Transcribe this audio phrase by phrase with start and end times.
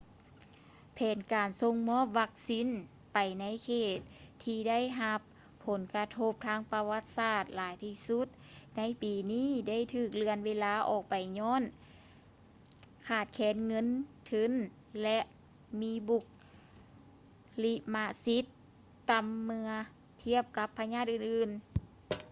[0.93, 2.67] ແຜນການສົ່ງມອບວັກຊີນ
[3.13, 3.99] ໄປໃນເຂດ
[4.43, 5.19] ທີ່ໄດ້ຮັບ
[5.65, 8.27] ຜົນກະທົບທາງປະຫວັດສາດຫຼາຍທີ່ສຸດ
[8.77, 11.63] ໃນປີນີ້ໄດ້ຖືກເລື່ອນເວລາອອກໄປຍ້ອນ
[13.07, 13.87] ຂາດແຄນເງິນ
[14.29, 14.51] ທຶນ
[15.03, 15.19] ແລະ
[15.81, 16.19] ມີບຸ
[17.63, 18.45] ລິມະສິດ
[19.09, 19.69] ຕໍ່າເມື່ອ
[20.23, 21.61] ທຽບກັບພະຍາດອື່ນໆ